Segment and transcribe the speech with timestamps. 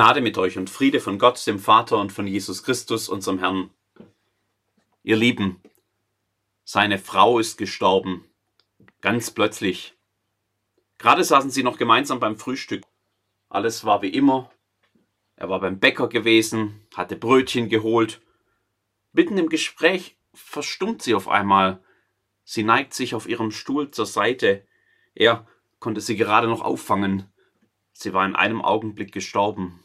[0.00, 3.68] Gnade mit euch und Friede von Gott, dem Vater und von Jesus Christus, unserem Herrn.
[5.02, 5.60] Ihr Lieben,
[6.64, 8.24] seine Frau ist gestorben,
[9.02, 9.92] ganz plötzlich.
[10.96, 12.82] Gerade saßen sie noch gemeinsam beim Frühstück.
[13.50, 14.50] Alles war wie immer.
[15.36, 18.22] Er war beim Bäcker gewesen, hatte Brötchen geholt.
[19.12, 21.84] Mitten im Gespräch verstummt sie auf einmal.
[22.44, 24.66] Sie neigt sich auf ihrem Stuhl zur Seite.
[25.14, 25.46] Er
[25.78, 27.30] konnte sie gerade noch auffangen.
[27.92, 29.84] Sie war in einem Augenblick gestorben.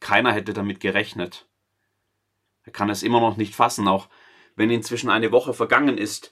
[0.00, 1.48] Keiner hätte damit gerechnet.
[2.64, 4.08] Er kann es immer noch nicht fassen, auch
[4.56, 6.30] wenn inzwischen eine Woche vergangen ist.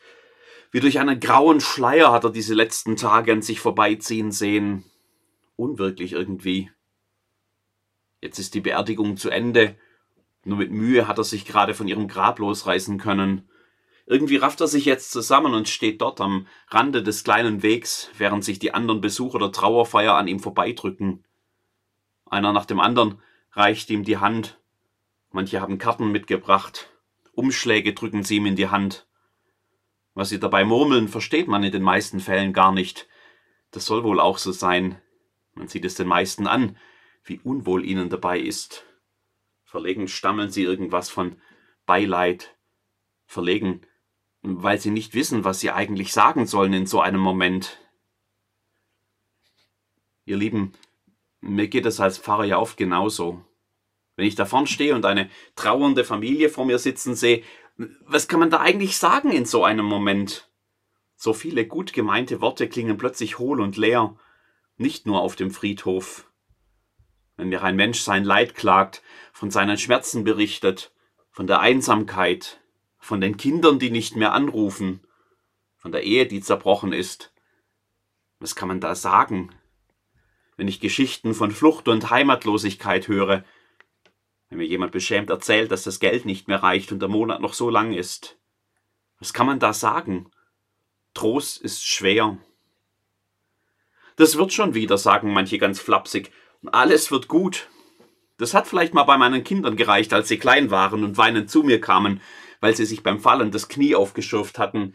[0.70, 4.84] Wie durch einen grauen Schleier hat er diese letzten Tage an sich vorbeiziehen sehen.
[5.56, 6.70] Unwirklich irgendwie.
[8.20, 9.76] Jetzt ist die Beerdigung zu Ende.
[10.44, 13.48] Nur mit Mühe hat er sich gerade von ihrem Grab losreißen können.
[14.06, 18.44] Irgendwie rafft er sich jetzt zusammen und steht dort am Rande des kleinen Wegs, während
[18.44, 21.24] sich die anderen Besucher der Trauerfeier an ihm vorbeidrücken.
[22.26, 23.20] Einer nach dem anderen
[23.56, 24.60] reicht ihm die Hand.
[25.30, 26.90] Manche haben Karten mitgebracht.
[27.32, 29.06] Umschläge drücken sie ihm in die Hand.
[30.14, 33.08] Was sie dabei murmeln, versteht man in den meisten Fällen gar nicht.
[33.70, 35.00] Das soll wohl auch so sein.
[35.54, 36.76] Man sieht es den meisten an,
[37.24, 38.84] wie unwohl ihnen dabei ist.
[39.64, 41.36] Verlegen stammeln sie irgendwas von
[41.84, 42.54] Beileid.
[43.26, 43.82] Verlegen
[44.48, 47.78] weil sie nicht wissen, was sie eigentlich sagen sollen in so einem Moment.
[50.24, 50.72] Ihr Lieben,
[51.48, 53.44] mir geht es als Pfarrer ja oft genauso.
[54.16, 57.42] Wenn ich da vorne stehe und eine trauernde Familie vor mir sitzen sehe,
[58.06, 60.50] was kann man da eigentlich sagen in so einem Moment?
[61.14, 64.16] So viele gut gemeinte Worte klingen plötzlich hohl und leer,
[64.76, 66.30] nicht nur auf dem Friedhof.
[67.36, 69.02] Wenn mir ein Mensch sein Leid klagt,
[69.32, 70.92] von seinen Schmerzen berichtet,
[71.30, 72.60] von der Einsamkeit,
[72.98, 75.06] von den Kindern, die nicht mehr anrufen,
[75.76, 77.32] von der Ehe, die zerbrochen ist.
[78.38, 79.54] Was kann man da sagen?
[80.56, 83.44] Wenn ich Geschichten von Flucht und Heimatlosigkeit höre,
[84.48, 87.54] wenn mir jemand beschämt erzählt, dass das Geld nicht mehr reicht und der Monat noch
[87.54, 88.38] so lang ist.
[89.18, 90.30] Was kann man da sagen?
[91.14, 92.38] Trost ist schwer.
[94.16, 96.30] Das wird schon wieder, sagen manche ganz flapsig.
[96.64, 97.68] Alles wird gut.
[98.38, 101.62] Das hat vielleicht mal bei meinen Kindern gereicht, als sie klein waren und weinend zu
[101.62, 102.20] mir kamen,
[102.60, 104.94] weil sie sich beim Fallen das Knie aufgeschürft hatten.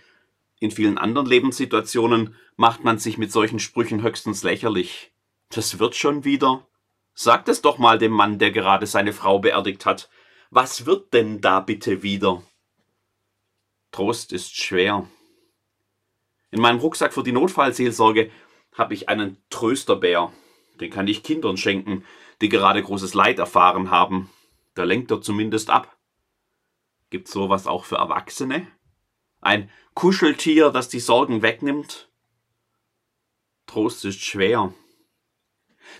[0.59, 5.10] In vielen anderen Lebenssituationen macht man sich mit solchen Sprüchen höchstens lächerlich.
[5.51, 6.65] Das wird schon wieder.
[7.13, 10.09] Sagt es doch mal dem Mann, der gerade seine Frau beerdigt hat.
[10.49, 12.43] Was wird denn da bitte wieder?
[13.91, 15.07] Trost ist schwer.
[16.51, 18.31] In meinem Rucksack für die Notfallseelsorge
[18.77, 20.31] habe ich einen Trösterbär.
[20.79, 22.05] Den kann ich Kindern schenken,
[22.39, 24.29] die gerade großes Leid erfahren haben.
[24.73, 25.97] Da lenkt er zumindest ab.
[27.09, 28.67] Gibt sowas auch für Erwachsene?
[29.41, 32.09] Ein Kuscheltier, das die Sorgen wegnimmt?
[33.67, 34.73] Trost ist schwer.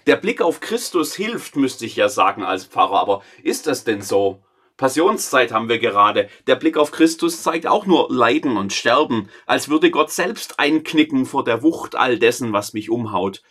[0.07, 4.02] Der Blick auf Christus hilft, müsste ich ja sagen als Pfarrer, aber ist das denn
[4.02, 4.44] so?
[4.78, 6.28] Passionszeit haben wir gerade.
[6.47, 11.28] Der Blick auf Christus zeigt auch nur Leiden und Sterben, als würde Gott selbst einknicken
[11.28, 13.44] vor der Wucht all dessen, was mich umhaut.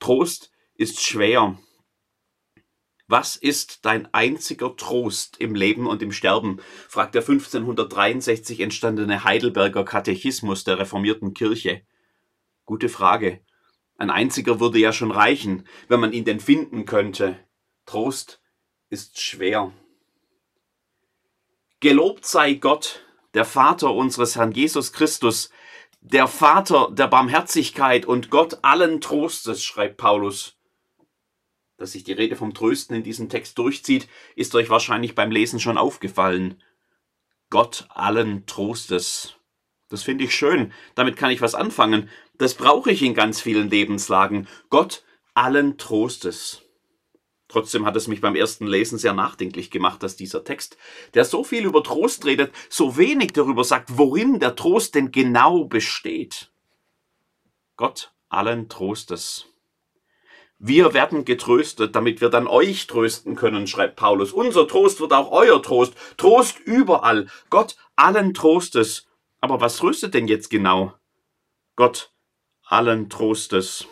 [0.00, 1.58] Trost ist schwer.
[3.06, 6.60] Was ist dein einziger Trost im Leben und im Sterben?
[6.88, 11.82] fragt der 1563 entstandene Heidelberger Katechismus der reformierten Kirche.
[12.64, 13.40] Gute Frage.
[13.98, 17.38] Ein einziger würde ja schon reichen, wenn man ihn denn finden könnte.
[17.84, 18.40] Trost
[18.88, 19.72] ist schwer.
[21.80, 23.04] Gelobt sei Gott,
[23.34, 25.50] der Vater unseres Herrn Jesus Christus,
[26.00, 30.58] der Vater der Barmherzigkeit und Gott allen Trostes, schreibt Paulus
[31.78, 35.60] dass sich die Rede vom Trösten in diesem Text durchzieht, ist euch wahrscheinlich beim Lesen
[35.60, 36.60] schon aufgefallen.
[37.50, 39.36] Gott allen Trostes.
[39.88, 40.72] Das finde ich schön.
[40.94, 42.10] Damit kann ich was anfangen.
[42.36, 44.46] Das brauche ich in ganz vielen Lebenslagen.
[44.70, 45.04] Gott
[45.34, 46.62] allen Trostes.
[47.48, 50.76] Trotzdem hat es mich beim ersten Lesen sehr nachdenklich gemacht, dass dieser Text,
[51.14, 55.64] der so viel über Trost redet, so wenig darüber sagt, worin der Trost denn genau
[55.64, 56.50] besteht.
[57.76, 59.46] Gott allen Trostes.
[60.58, 64.32] Wir werden getröstet, damit wir dann euch trösten können, schreibt Paulus.
[64.32, 65.94] Unser Trost wird auch euer Trost.
[66.16, 67.28] Trost überall.
[67.48, 69.07] Gott allen Trostes.
[69.40, 70.94] Aber was tröstet denn jetzt genau?
[71.76, 72.12] Gott
[72.64, 73.86] allen Trostes.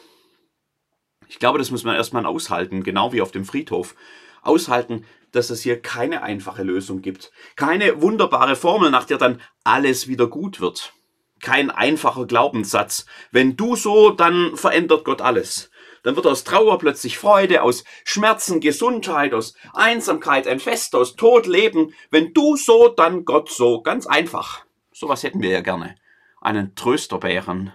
[1.29, 3.95] Ich glaube, das muss man erstmal aushalten, genau wie auf dem Friedhof.
[4.43, 7.33] Aushalten, dass es hier keine einfache Lösung gibt.
[7.57, 10.93] Keine wunderbare Formel, nach der dann alles wieder gut wird.
[11.41, 13.07] Kein einfacher Glaubenssatz.
[13.31, 15.71] Wenn du so, dann verändert Gott alles
[16.07, 21.49] dann wird aus Trauer plötzlich Freude, aus Schmerzen Gesundheit, aus Einsamkeit ein Fest, aus Tod
[21.49, 21.95] Leben.
[22.13, 23.83] Wenn du so, dann Gott so.
[23.83, 24.66] Ganz einfach.
[24.99, 25.95] Sowas hätten wir ja gerne.
[26.41, 27.71] Einen Trösterbären.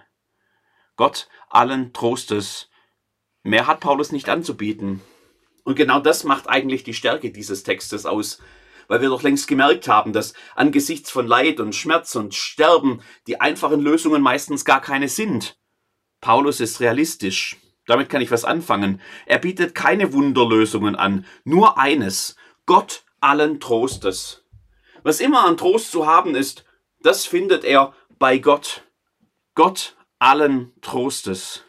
[0.96, 2.72] Gott allen Trostes.
[3.44, 5.02] Mehr hat Paulus nicht anzubieten.
[5.64, 8.42] Und genau das macht eigentlich die Stärke dieses Textes aus,
[8.88, 13.40] weil wir doch längst gemerkt haben, dass angesichts von Leid und Schmerz und Sterben die
[13.40, 15.60] einfachen Lösungen meistens gar keine sind.
[16.22, 17.58] Paulus ist realistisch.
[17.86, 19.00] Damit kann ich was anfangen.
[19.28, 22.36] Er bietet keine Wunderlösungen an, nur eines.
[22.66, 24.44] Gott allen Trostes.
[25.04, 26.66] Was immer an Trost zu haben ist,
[27.04, 28.84] das findet er bei Gott.
[29.56, 31.64] Gott allen Trostes.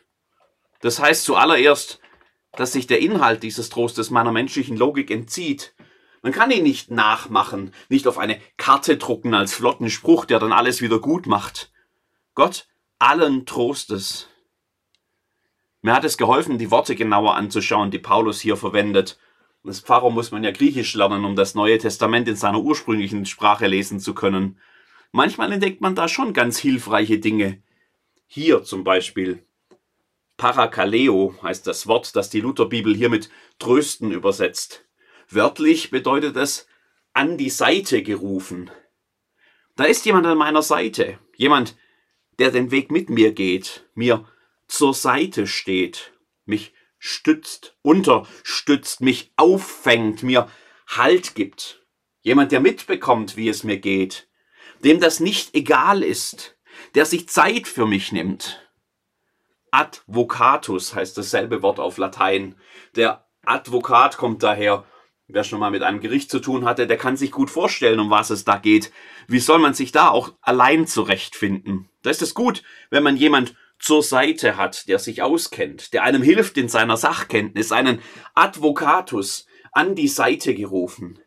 [0.81, 2.01] Das heißt zuallererst,
[2.53, 5.75] dass sich der Inhalt dieses Trostes meiner menschlichen Logik entzieht.
[6.23, 10.53] Man kann ihn nicht nachmachen, nicht auf eine Karte drucken als flotten Spruch, der dann
[10.53, 11.73] alles wieder gut macht.
[12.35, 12.69] Gott
[12.99, 14.29] allen Trostes.
[15.81, 19.19] Mir hat es geholfen, die Worte genauer anzuschauen, die Paulus hier verwendet.
[19.65, 23.67] Als Pfarrer muss man ja Griechisch lernen, um das Neue Testament in seiner ursprünglichen Sprache
[23.67, 24.59] lesen zu können.
[25.13, 27.63] Manchmal entdeckt man da schon ganz hilfreiche Dinge.
[28.27, 29.45] Hier zum Beispiel.
[30.39, 34.87] Parakaleo heißt das Wort, das die Lutherbibel hier mit trösten übersetzt.
[35.29, 36.67] Wörtlich bedeutet es
[37.13, 38.71] an die Seite gerufen.
[39.77, 41.77] Da ist jemand an meiner Seite, jemand,
[42.39, 44.27] der den Weg mit mir geht, mir
[44.67, 46.13] zur Seite steht,
[46.47, 50.49] mich stützt, unterstützt, mich auffängt, mir
[50.87, 51.87] Halt gibt.
[52.21, 54.29] Jemand, der mitbekommt, wie es mir geht,
[54.85, 56.57] dem das nicht egal ist,
[56.95, 58.61] der sich Zeit für mich nimmt.
[59.71, 62.57] Advocatus heißt dasselbe Wort auf Latein.
[62.95, 64.85] Der Advokat kommt daher.
[65.29, 68.11] Wer schon mal mit einem Gericht zu tun hatte, der kann sich gut vorstellen, um
[68.11, 68.93] was es da geht.
[69.29, 71.89] Wie soll man sich da auch allein zurechtfinden?
[72.03, 76.23] Da ist es gut, wenn man jemand zur Seite hat, der sich auskennt, der einem
[76.23, 78.01] hilft in seiner Sachkenntnis, einen
[78.35, 81.19] Advocatus an die Seite gerufen.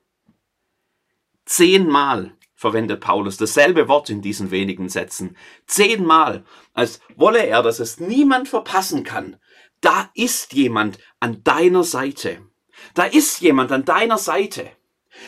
[1.46, 5.38] Zehnmal verwendet Paulus dasselbe Wort in diesen wenigen Sätzen.
[5.68, 9.38] Zehnmal, als wolle er, dass es niemand verpassen kann.
[9.82, 12.40] Da ist jemand an deiner Seite.
[12.96, 14.72] Da ist jemand an deiner Seite.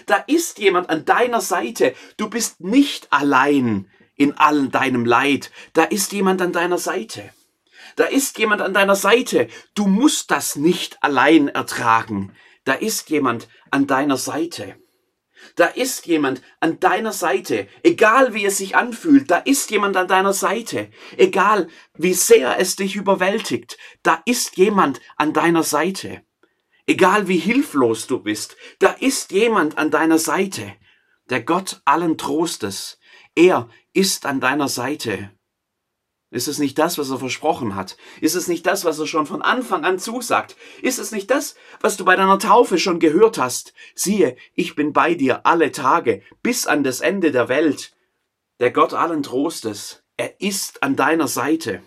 [0.08, 1.94] Da ist jemand an deiner Seite.
[2.18, 5.52] Du bist nicht allein in all deinem Leid.
[5.74, 7.30] Da ist jemand an deiner Seite.
[7.98, 9.48] Da ist jemand an deiner Seite.
[9.76, 12.34] Du musst das nicht allein ertragen.
[12.64, 14.76] Da ist jemand an deiner Seite.
[15.56, 20.08] Da ist jemand an deiner Seite, egal wie es sich anfühlt, da ist jemand an
[20.08, 26.24] deiner Seite, egal wie sehr es dich überwältigt, da ist jemand an deiner Seite.
[26.86, 30.74] Egal wie hilflos du bist, da ist jemand an deiner Seite,
[31.30, 32.98] der Gott allen Trostes,
[33.36, 35.37] er ist an deiner Seite.
[36.38, 37.98] Ist es nicht das, was er versprochen hat?
[38.22, 40.56] Ist es nicht das, was er schon von Anfang an zusagt?
[40.84, 43.74] Ist es nicht das, was du bei deiner Taufe schon gehört hast?
[43.96, 47.92] Siehe, ich bin bei dir alle Tage, bis an das Ende der Welt.
[48.60, 51.82] Der Gott allen Trostes, er ist an deiner Seite.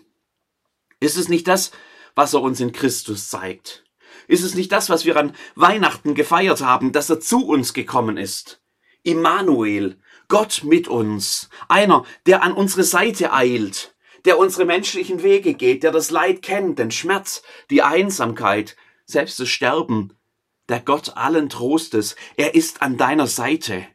[0.99, 1.71] Ist es nicht das,
[2.17, 3.85] was er uns in Christus zeigt?
[4.27, 8.17] Ist es nicht das, was wir an Weihnachten gefeiert haben, dass er zu uns gekommen
[8.17, 8.61] ist?
[9.05, 13.95] Immanuel, Gott mit uns, einer, der an unsere Seite eilt,
[14.25, 18.77] der unsere menschlichen Wege geht, der das Leid kennt, den Schmerz, die Einsamkeit,
[19.07, 20.13] selbst das Sterben,
[20.69, 23.87] der Gott allen Trostes, er ist an deiner Seite.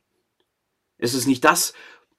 [0.97, 1.73] Es ist nicht das,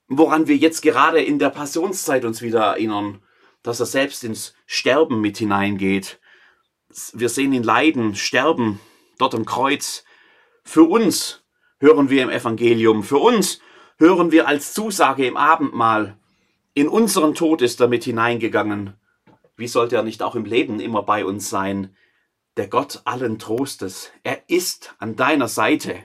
[0.09, 3.23] woran wir jetzt gerade in der Passionszeit uns wieder erinnern,
[3.63, 6.21] dass er selbst ins Sterben mit hineingeht.
[7.13, 8.81] Wir sehen ihn leiden, sterben,
[9.19, 10.05] dort am Kreuz.
[10.63, 11.45] Für uns
[11.79, 13.61] hören wir im Evangelium, für uns
[13.99, 16.19] hören wir als Zusage im Abendmahl,
[16.77, 18.93] in unseren Tod ist er mit hineingegangen.
[19.57, 21.97] Wie sollte er nicht auch im Leben immer bei uns sein?
[22.59, 25.97] Der Gott allen Trostes, er ist an deiner Seite.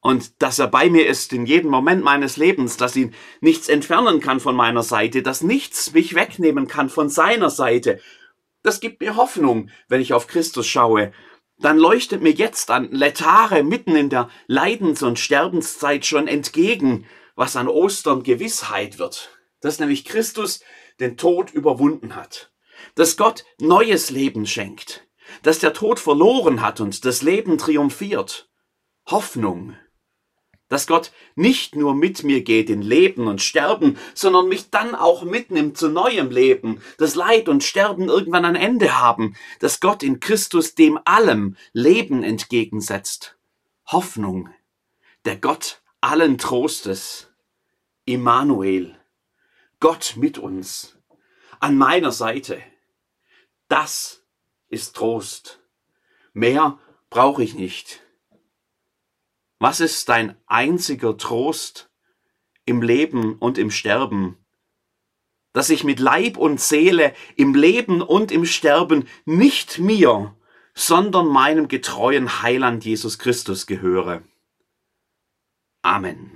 [0.00, 4.20] Und dass er bei mir ist in jedem Moment meines Lebens, dass ihn nichts entfernen
[4.20, 7.98] kann von meiner Seite, dass nichts mich wegnehmen kann von seiner Seite,
[8.62, 11.12] das gibt mir Hoffnung, wenn ich auf Christus schaue.
[11.56, 17.56] Dann leuchtet mir jetzt an Letare mitten in der Leidens- und Sterbenszeit schon entgegen, was
[17.56, 19.30] an Ostern Gewissheit wird.
[19.66, 20.60] Dass nämlich Christus
[21.00, 22.52] den Tod überwunden hat.
[22.94, 25.08] Dass Gott neues Leben schenkt.
[25.42, 28.48] Dass der Tod verloren hat und das Leben triumphiert.
[29.06, 29.76] Hoffnung.
[30.68, 35.24] Dass Gott nicht nur mit mir geht in Leben und Sterben, sondern mich dann auch
[35.24, 40.20] mitnimmt zu neuem Leben, dass Leid und Sterben irgendwann ein Ende haben, dass Gott in
[40.20, 43.36] Christus dem allem Leben entgegensetzt.
[43.88, 44.48] Hoffnung.
[45.24, 47.32] Der Gott allen Trostes.
[48.04, 48.96] Immanuel.
[49.80, 50.96] Gott mit uns,
[51.60, 52.62] an meiner Seite.
[53.68, 54.24] Das
[54.68, 55.60] ist Trost.
[56.32, 56.78] Mehr
[57.10, 58.02] brauche ich nicht.
[59.58, 61.90] Was ist dein einziger Trost
[62.64, 64.36] im Leben und im Sterben?
[65.52, 70.34] Dass ich mit Leib und Seele im Leben und im Sterben nicht mir,
[70.74, 74.22] sondern meinem getreuen Heiland Jesus Christus gehöre.
[75.80, 76.35] Amen.